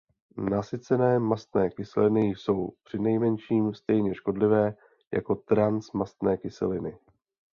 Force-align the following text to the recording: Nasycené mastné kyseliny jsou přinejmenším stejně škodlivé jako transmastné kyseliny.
Nasycené 0.37 1.19
mastné 1.19 1.69
kyseliny 1.69 2.25
jsou 2.27 2.73
přinejmenším 2.83 3.73
stejně 3.73 4.15
škodlivé 4.15 4.75
jako 5.13 5.35
transmastné 5.35 6.37
kyseliny. 6.37 6.97